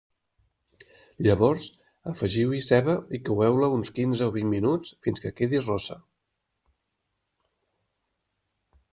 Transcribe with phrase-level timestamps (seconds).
[1.25, 1.65] Llavors
[2.11, 5.99] afegiu-hi ceba i coeu-la uns quinze o vint minuts fins que quedi rossa.